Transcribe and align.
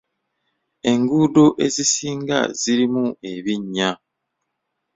Enguudo 0.91 1.43
ezisinga 1.65 2.37
zirimu 2.59 3.05
ebinnya. 3.33 3.89